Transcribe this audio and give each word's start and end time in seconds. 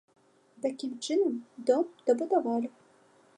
Такім 0.63 0.91
чынам, 1.07 1.35
дом 1.69 1.85
дабудавалі. 2.09 2.69